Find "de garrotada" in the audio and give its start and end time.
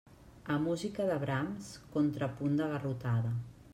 2.63-3.35